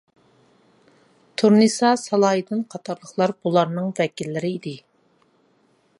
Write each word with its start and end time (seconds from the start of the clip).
تۇرنىسا 1.41 1.91
سالاھىدىن 2.05 2.65
قاتارلىقلار 2.75 3.35
بۇلارنىڭ 3.45 3.93
ۋەكىللىرى 4.01 4.55
ئىدى. 4.57 4.77